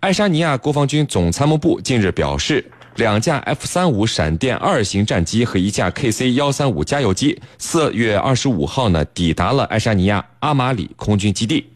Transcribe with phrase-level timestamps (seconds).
[0.00, 2.64] 爱沙尼亚国防军总参谋部近日表示，
[2.94, 11.68] 两架 F 三五闪电二型战机和一架 KC 幺三五加油机，四月二十五号呢抵达了爱沙尼亚阿马里空军基地。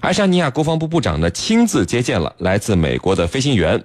[0.00, 3.80] 爱沙尼亚国防部部长呢亲自接见了来自美国的飞行员。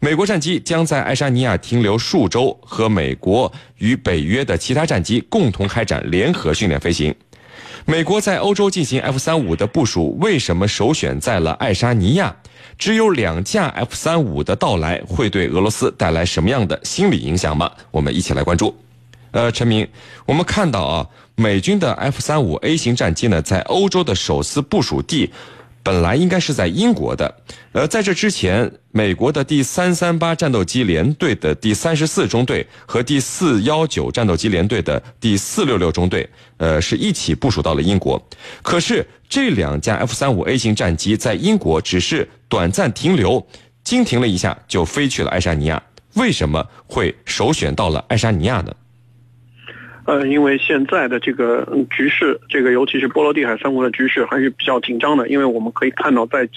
[0.00, 7.14] 美国战机将在爱沙尼亚停留数周，和美国与北约的其他战机共同开展联合训练飞行。
[7.84, 12.34] 美国在欧洲进行 F 三五的部署，为什么首选在了爱沙尼亚？
[12.78, 17.70] 只有两架 F 三五的到来，会对俄罗斯带来什么样的心理影响吗？
[17.90, 18.76] 我们一起来关注。
[19.30, 19.86] 呃，陈明，
[20.24, 25.30] 我们看到啊，美军的 F 三五 A 型战机呢，在欧洲的首次部署地。
[25.86, 27.32] 本来应该是在英国的，
[27.70, 38.20] 呃，在这之前，美国的第三三八战斗机联队的第三十四中队和第四幺九战斗机联队的第四六六中队，呃，是一起部署到了英国。
[38.62, 43.46] 可是这两架 F 三五 A 型战机在英国只是短暂停留，
[43.84, 45.80] 经停了一下就飞去了爱沙尼亚。
[46.14, 48.74] 为什么会首选到了爱沙尼亚呢？
[50.06, 55.28] 呃，因为现在的这个局势，这个尤其是波罗的海三国的局势还是比较紧张的。
[55.28, 56.48] 因为我们可以看到，在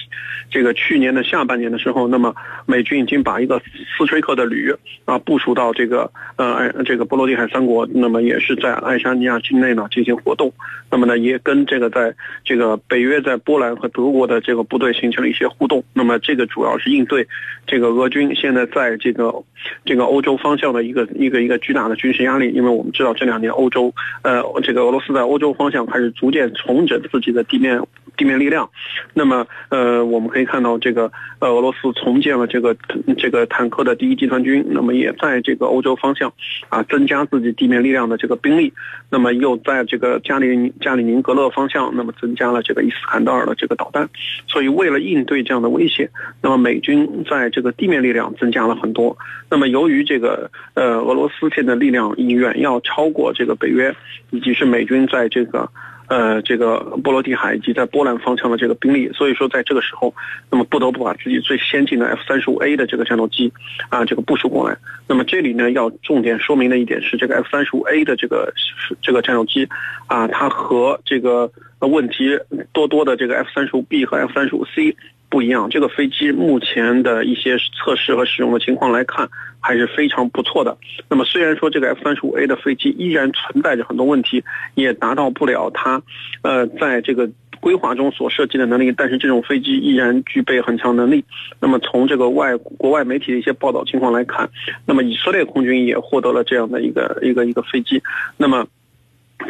[0.52, 2.36] 这个去年的下半年的时候，那么
[2.68, 3.60] 美军已经把一个
[3.98, 4.72] 斯崔克的旅
[5.06, 10.54] 啊部署到这个呃这个波罗的海三国，那么也是在爱沙尼亚境内呢进行活动。
[10.92, 12.14] 那么呢，也跟这个在
[12.46, 15.84] 这个北约在波兰和德国的这个部队形成了一些互动。
[15.94, 17.28] 那么这个主要是应对
[17.66, 19.34] 这个俄军现在在这个
[19.86, 22.52] 这个欧洲方向的一个一个一个巨大的军事压力。
[22.52, 23.39] 因为我们知道这两。
[23.40, 27.82] 年欧洲，呃，这个俄罗斯在欧洲方向开始逐渐重整自己的地面
[28.20, 28.70] 地面力量。
[29.14, 32.76] 那么，呃，我们可以看到，这个呃，俄罗斯重建了这个
[33.18, 36.34] 这个坦克的第一集团军，那么也在这个欧洲方向
[36.68, 38.74] 啊增加自己地面力量的这个兵力。
[39.10, 44.10] 那么又在这个加里加里宁格勒方向，那么增加了这个伊斯坎德尔的这个导弹。
[44.48, 46.10] 所以，为了应对这样的威胁，
[46.42, 49.18] 那么美军在这个地面力量增加了很多。
[49.50, 53.30] 那么，由于这个呃，俄罗斯现在力量已远要超过。
[53.40, 53.96] 这个北约
[54.32, 55.70] 以及是美军在这个
[56.10, 60.14] 呃这个波罗的海以及在波兰方向的这个兵力，所以说在这个时候，
[60.52, 63.54] 那么不得不把自己最先进的 F 三十五 A 的这个战斗机
[63.90, 64.76] 啊这个部署过来。
[65.08, 68.52] 那么这里呢要重点说明的一点是，这个 F 三十五 A 的这个
[69.02, 69.68] 这个战斗机
[70.08, 71.50] 啊，它和这个
[71.80, 72.38] 问题
[72.74, 74.96] 多多的这个 F 三十五 B 和 F 三十五 C。
[75.30, 79.30] 不一样，这个飞机目前的一些测试和使用的情况来看，
[79.60, 80.76] 还是非常不错的。
[81.08, 86.02] 那么虽然说这个 F 三十五 A 的飞机依然存在着很多问题，也达到不了它，
[86.42, 87.30] 呃，在这个
[87.60, 91.24] 规划中所设计的能力，但是这种飞机依然具备很强能力。
[91.60, 94.50] 那么从这个外国外媒体的一些报道情况来看，
[94.86, 98.02] 那么以色列空军也获得了这样的一个一个一个飞机。
[98.36, 98.66] 那么。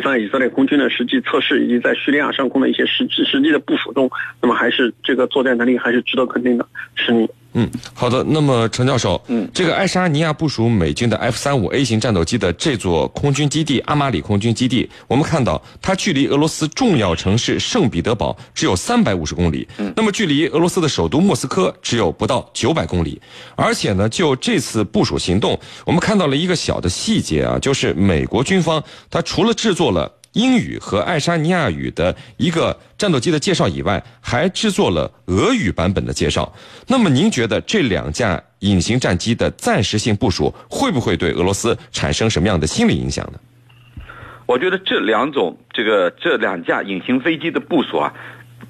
[0.04, 4.10] 在以色列空军的实际测试以及在叙利亚上空的一些实际实际的部署中，
[4.42, 7.30] 那么还是这个作战能力还是值得肯定的，是你。
[7.54, 8.24] 嗯，好的。
[8.24, 23.20] 那么陈教授，嗯，这个爱沙尼亚部署美军的 F 三五 A 型战斗机的这座空军基地——阿马里空军基地，我们看到它距离俄罗斯重要城市圣彼得堡只有三百五十公里，嗯，那么距离俄罗斯的首都莫斯科只有不到九百公里。
[23.56, 30.19] 而且呢，就这次部署行动，我们看到了一个小的细节啊，就是美国军方它除了制作了。
[30.34, 36.52] 英语和爱沙尼亚语的一个战斗机的介绍以外，还制作了俄语版本的介绍。
[36.88, 43.40] 那么，您觉得这两架隐形战机的暂时性部署会不会对俄罗斯产生什么样的心理影响呢？
[44.46, 48.14] 我觉得这两种这个这两架隐形飞机的部署啊，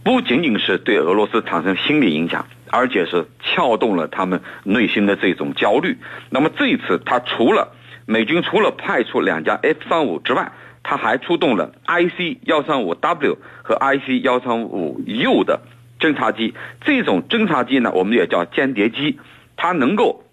[0.03, 5.97] 不仅仅是对俄罗斯产生心理影响，而且是撬动了他们内心的这种焦虑。
[6.29, 7.73] 那么这一次，他除了
[8.05, 10.51] 美军除了派出两架 F 三五之外，
[10.83, 15.61] 他还出动了 IC 幺三五 W 和 IC 幺三五 U 的
[15.99, 19.19] 侦察机，这种侦察机呢，我们也叫间谍机，
[19.55, 20.23] 它能够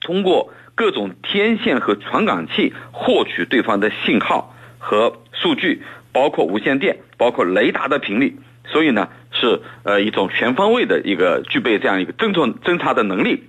[0.00, 13.44] 通过各种天线和传感器获取对方的信号和数据，包括无线电，包括雷达的频率，所以呢，是呃一种全方位的一个具备这样一个侦测侦察的能力。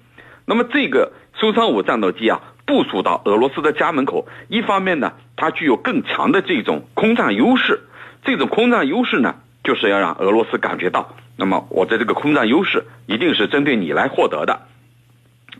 [0.45, 2.41] 那么这个苏三五战斗机啊。
[2.65, 7.81] 部署到俄罗斯的家门口，一方面呢，它具有更强的这种空战优势，
[8.23, 14.61] 这种空战优势呢，就是要让俄罗斯感觉到，那么我的这个空战优势一定是针对你来获得的。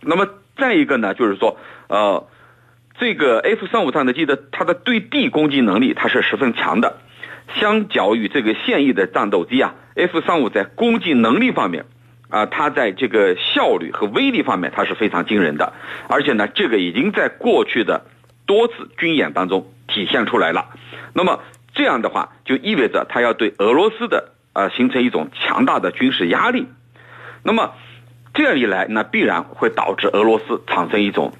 [0.01, 1.57] 那么再一个呢，就是说，
[1.87, 2.27] 呃，
[2.99, 6.97] 这个 F 三五战斗机的它的对地攻击能力它是十分强的，
[7.59, 11.85] 相较于这个现役的战斗机啊，F 三五在攻击能力方面。
[12.29, 15.73] 啊，它在这个效率和威力方面，它是非常惊人的，
[16.07, 18.05] 而且呢，这个已经在过去的
[18.45, 20.67] 多次军演当中体现出来了。
[21.13, 21.39] 那么
[21.73, 26.67] 这样的话，就意味着它要对俄罗斯的呃形成一种强大的军事压力。
[27.43, 27.73] 那么
[28.33, 31.33] 这样一来，那必然会导致俄罗斯产生一种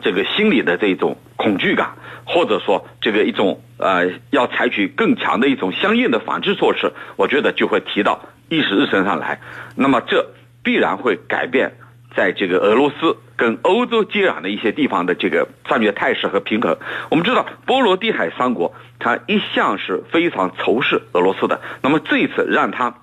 [0.00, 1.90] 这个心理的这种恐惧感，
[2.24, 8.20] 或者说这个一种呃要采取更强的一种相应的反制措施，我觉得就会提到
[8.56, 9.40] 议事日程上来。
[9.76, 10.26] 那么这
[10.62, 11.72] 必然会改变
[12.16, 16.76] 在这个俄罗斯跟欧洲接壤的一些地方的这个战略态势和平衡。
[17.10, 21.60] 我们知道波罗的海三国，它一向是非常仇视俄罗斯的。
[21.82, 22.94] 那么这一次让它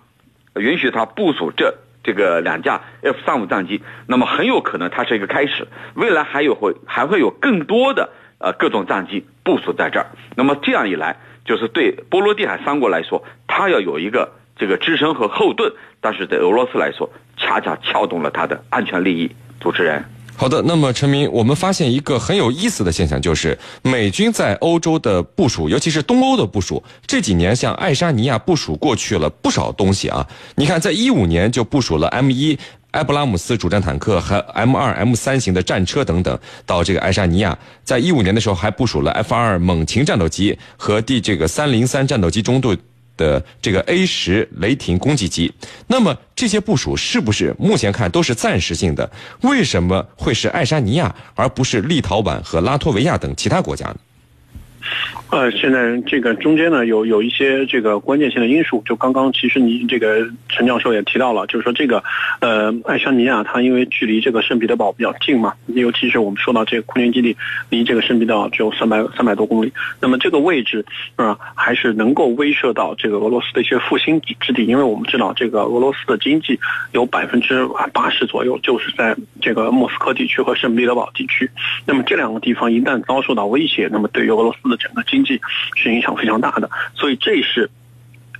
[0.56, 8.10] 允许它部署这这个两架 F 三五战机，那么很有可能它是一个开始，未来还有会还会有更多的
[8.40, 10.08] 呃各种战机部署在这儿。
[10.36, 19.32] 那么这样一来，就是对波罗的海三国来说，它要有一个这个支撑和后盾，但是对俄罗斯来说，恰恰撬动了他的安全利益。
[19.60, 20.04] 主持人。
[20.38, 30.26] 好的，那么陈明，我们发现一个很有意思的现象，就是美军在欧洲的部署，尤其是东欧的部署，这几年像爱沙尼亚部署过去了不少东西啊。
[30.56, 32.58] 你看，在一五年就部署了 M 一
[32.92, 42.76] 埃布拉姆斯主战坦克和 M 二、M 三型的战车等等到这个爱沙尼亚，在一五年的时候还部署了 F 二猛禽战斗机和第这个三零三战斗机中队。
[43.22, 45.54] 的这个 A 十雷霆攻击机，
[45.88, 49.08] 那么这些部署是不是目前看都是暂时性的？
[49.42, 53.98] 为什么会是爱沙尼亚而不是立陶宛和拉脱维亚等其他国家呢？
[55.30, 58.82] 呃，现在这个中间呢，有有一些这个关键性的因素。
[58.86, 62.04] 就刚刚其实你这个陈教授也提到了，就是说这个
[62.40, 67.36] 呃爱沙尼亚它因为距离这个圣彼得堡比较近嘛，尤其是我们说到这个空军基地
[67.70, 74.66] 离这个圣彼得堡只有三百三百多公里，那么这个位置啊还是能够威慑到这个俄罗斯的一些复兴之地。
[74.66, 76.60] 因为我们知道这个俄罗斯的经济
[76.92, 81.50] 有百分之八十左右就是在这个莫斯科地区和圣彼得堡地区。
[81.86, 85.42] 那么这两个地方一旦遭受到威胁，那么对于俄罗斯的整个经济
[85.76, 87.70] 是影响非常大的，所以这是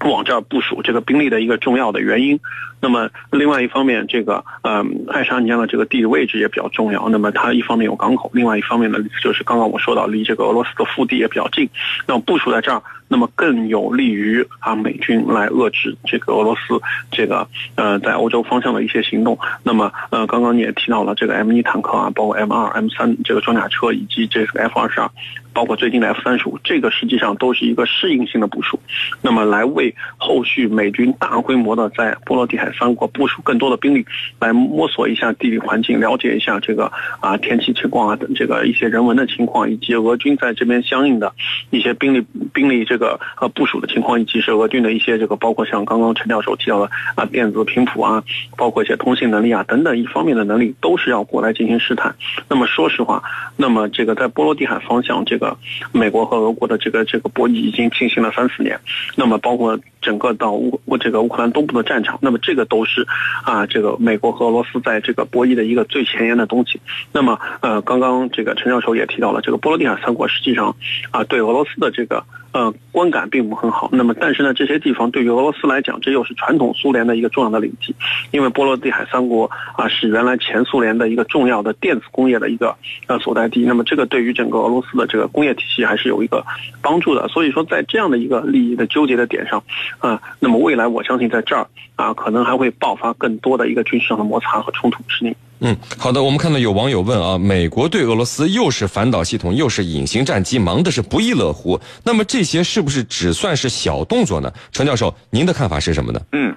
[0.10, 2.40] 往这儿部署这个兵力的一个重要的原因。
[2.80, 7.08] 那么另外一方面，这个嗯，爱沙尼亚的这个地理位置也比较重要。
[7.10, 11.70] 那么它一方面有港口，另外一方面呢，就是刚刚我说到离这个俄罗斯的腹地也比较近。
[12.08, 12.82] 那么部署在这儿，
[13.12, 16.82] 那么更有利于啊美军来遏制这个俄罗斯
[17.12, 19.38] 这个呃在欧洲方向的一些行动。
[19.62, 25.08] 那么呃，刚刚你也提到了这个 M 一坦克啊，包括 M 二、M 三这个装甲车，以及这个 F 二十二，
[25.54, 28.80] 包括最近的 F 三十五，这个实际上都是一个适应性的部署。
[29.22, 32.72] 那么来为后续美军大规模的在波罗的海。
[32.72, 34.06] 三国部署更多的兵力，
[34.40, 41.32] 来摸索一下地理环境，了解一下这个啊天气情况啊等这个一些人文的情况，以及俄军在这边相应的
[41.70, 48.24] 一些兵力兵力这个呃部署的情况，以及是俄军的一些这个包括像刚刚陈教授提到的啊电子频谱啊，
[48.56, 52.16] 包括一些通信能力啊等等一方面的能力，都是要过来进行试探。
[52.48, 53.22] 那么说实话，
[53.58, 55.58] 那么这个在波罗的海方向，这个
[55.92, 58.80] 美国和俄国的这个这个博弈已经进行了三四年，
[59.18, 62.62] 那么包括整个到乌这个乌克兰东部的战场，那么这个。
[62.72, 63.06] 都是
[63.44, 66.80] 啊，这个美国和俄罗斯在这个博弈的一个最前沿的东西。
[67.12, 70.74] 那么，呃，刚刚这个陈教授也提到了，这个波罗的海三国实际上
[71.10, 72.24] 啊，对俄罗斯的这个。
[72.54, 73.90] 呃，观感并不很好。
[73.94, 77.96] 那么，但是呢，这些地方对于俄罗斯来讲，这又是传统苏联的一个重要的领地，
[78.32, 82.76] 因为波罗的海三国啊是原来前苏联的一个重要的电子工业的一个
[83.08, 83.64] 呃所在地。
[83.64, 86.46] 那么，这个对于整个俄罗斯的这个工业体系还是有一个
[86.82, 87.28] 帮助的。
[87.30, 89.64] 所以说，在这样的一个利益的纠结的点上，
[90.00, 95.02] 啊，那么未来我相信在这儿啊，可能还会爆发更多的一个军事上的摩擦和冲突。
[95.08, 95.34] 是你。
[95.64, 96.24] 嗯，好的。
[96.24, 101.80] 我们看到有网友问啊，美国对俄罗斯又是反导系统，又是隐形战机，忙的是不亦乐乎。
[102.04, 104.52] 那么这些是不是只算是小动作呢？
[104.72, 106.20] 陈教授，您的看法是什么呢？
[106.32, 106.56] 嗯，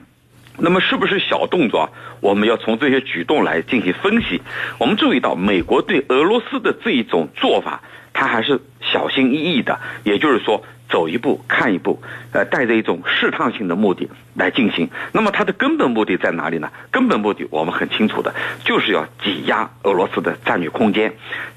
[0.57, 1.90] 那么是不是小动作？
[2.21, 4.40] 我们要从这些举动来进行分析。
[4.78, 7.83] 我们注意到，美国对俄罗斯的这一种做法，
[8.14, 10.64] 它还是小心翼翼的，也就是说。
[10.88, 12.00] 走一步看一步，
[12.33, 14.88] 呃，带着一种试探性的目的来进行。
[15.12, 16.71] 那么它的根本目的在哪里呢？
[16.91, 18.33] 根本目的我们很清楚的，
[18.64, 21.14] 就是要挤压俄罗斯的战略空间，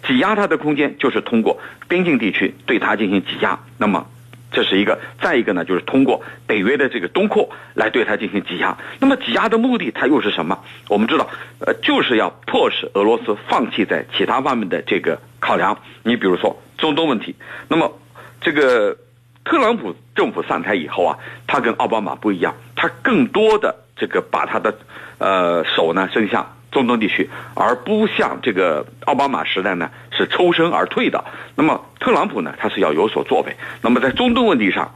[0.08, 3.60] 挤压它的空间就是通过边境地区对它进行挤压。
[3.78, 4.08] 那么
[4.52, 8.78] 这是一个，再一个呢，就是通过北约的这个东扩来对它进行挤压。
[9.00, 10.64] 那么挤压的目的它又是什么？
[10.88, 11.30] 我们知道，
[11.60, 15.78] 呃，就是要迫使俄罗斯放弃在其他方面的这个考量。
[16.02, 17.36] 你比如说中东问题，
[17.68, 18.00] 那么
[18.42, 18.98] 这个。
[19.48, 24.78] 特朗普政府上台以后啊，他跟奥巴马不一样，他更多的这个把他的，
[25.20, 31.24] 呃手呢伸向中东地区，而不像这个奥巴马时代呢是抽身而退的。
[31.56, 33.56] 那么特朗普呢，他是要有所作为。
[33.82, 34.94] 那么在中东问题上，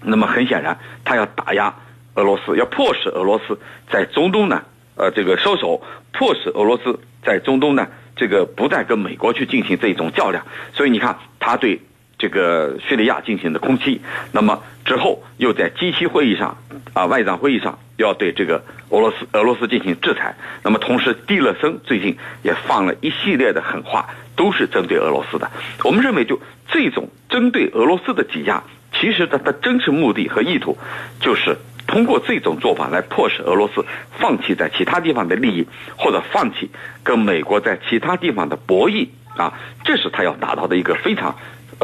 [0.00, 1.74] 那么很显然他要打压
[2.14, 3.60] 俄罗斯，要迫使俄罗斯
[3.90, 4.62] 在中东呢，
[4.96, 7.86] 呃这个收手，迫使俄罗斯在中东呢
[8.16, 10.46] 这个不再跟美国去进行这种较量。
[10.72, 11.78] 所以你看他对。
[12.24, 14.00] 这个叙利亚进行的空袭，
[14.32, 16.56] 那么之后又在 G7 会议上
[16.94, 20.34] 啊外长会议上要对这个俄罗斯俄罗斯进行制裁。
[20.62, 25.50] 那么同时，蒂勒森最近也放了一系列的狠话，都是针对俄罗斯的。
[25.84, 28.62] 我们认为，就这种针对俄罗斯的挤压，
[28.98, 30.78] 其实它的真实目的和意图，
[31.20, 33.84] 就是通过这种做法来迫使俄罗斯
[34.18, 35.66] 放弃在其他地方的利益，
[35.98, 36.70] 或者放弃
[37.02, 39.52] 跟美国在其他地方的博弈啊，
[39.84, 41.36] 这是他要达到的一个非常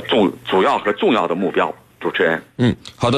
[0.09, 1.75] 主主要和重要的目标。
[2.01, 3.09] 主持人，嗯，好的。